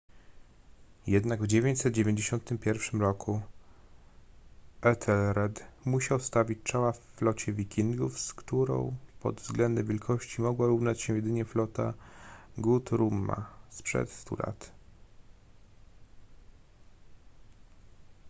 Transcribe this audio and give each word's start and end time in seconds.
jednak 1.07 1.43
w 1.43 1.47
991 1.47 3.01
roku 3.01 3.41
ethelred 4.81 5.63
musiał 5.85 6.19
stawić 6.19 6.59
czoła 6.63 6.91
flocie 6.91 7.53
wikingów 7.53 8.19
z 8.19 8.33
którą 8.33 8.95
pod 9.21 9.41
względem 9.41 9.85
wielkości 9.87 10.41
mogła 10.41 10.67
równać 10.67 11.01
się 11.01 11.15
jedynie 11.15 11.45
flota 11.45 11.93
guthruma 12.57 13.49
sprzed 13.69 14.09
stu 14.11 14.35
lat 14.35 14.71